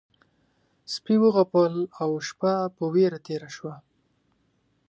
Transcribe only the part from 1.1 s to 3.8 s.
وغپل او شپه په وېره تېره شوه.